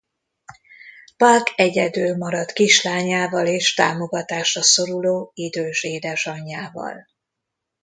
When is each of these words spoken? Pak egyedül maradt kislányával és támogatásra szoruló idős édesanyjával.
Pak 1.17 1.53
egyedül 1.55 2.17
maradt 2.17 2.51
kislányával 2.53 3.47
és 3.47 3.73
támogatásra 3.73 4.61
szoruló 4.61 5.31
idős 5.33 5.83
édesanyjával. 5.83 7.07